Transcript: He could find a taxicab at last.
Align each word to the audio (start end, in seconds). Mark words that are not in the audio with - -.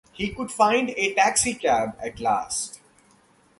He 0.13 0.29
could 0.33 0.49
find 0.49 0.89
a 0.89 1.13
taxicab 1.13 1.95
at 2.01 2.19
last. 2.19 2.81